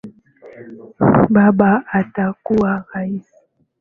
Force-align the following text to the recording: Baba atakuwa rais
Baba 1.33 1.71
atakuwa 1.99 2.71
rais 2.89 3.27